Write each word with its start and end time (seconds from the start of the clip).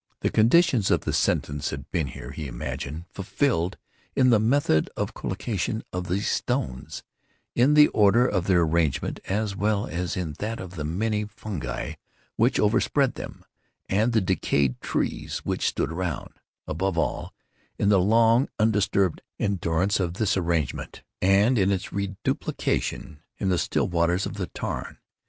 The 0.21 0.31
conditions 0.31 0.89
of 0.89 1.01
the 1.01 1.13
sentience 1.13 1.69
had 1.69 1.91
been 1.91 2.07
here, 2.07 2.31
he 2.31 2.47
imagined, 2.47 3.05
fulfilled 3.11 3.77
in 4.15 4.31
the 4.31 4.39
method 4.39 4.89
of 4.97 5.13
collocation 5.13 5.83
of 5.93 6.07
these 6.07 6.27
stones—in 6.27 7.75
the 7.75 7.87
order 7.89 8.25
of 8.25 8.47
their 8.47 8.61
arrangement, 8.63 9.19
as 9.25 9.55
well 9.55 9.85
as 9.85 10.17
in 10.17 10.33
that 10.39 10.59
of 10.59 10.71
the 10.71 10.83
many 10.83 11.25
fungi 11.25 11.93
which 12.35 12.59
overspread 12.59 13.13
them, 13.13 13.45
and 13.87 14.05
of 14.09 14.11
the 14.13 14.21
decayed 14.21 14.81
trees 14.81 15.45
which 15.45 15.67
stood 15.69 15.91
around—above 15.91 16.97
all, 16.97 17.31
in 17.77 17.89
the 17.89 17.99
long 17.99 18.49
undisturbed 18.57 19.21
endurance 19.37 19.99
of 19.99 20.15
this 20.15 20.35
arrangement, 20.35 21.03
and 21.21 21.59
in 21.59 21.69
its 21.71 21.93
reduplication 21.93 23.19
in 23.37 23.49
the 23.49 23.59
still 23.59 23.87
waters 23.87 24.25
of 24.25 24.33
the 24.33 24.47
tarn. 24.47 24.97